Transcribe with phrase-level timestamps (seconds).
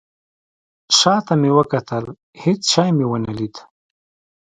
[0.97, 2.05] شاته مې وکتل.
[2.41, 3.55] هیڅ شی مې ونه لید